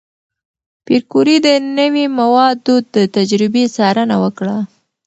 [0.85, 1.47] پېیر کوري د
[1.77, 4.57] نوې موادو د تجربې څارنه وکړه.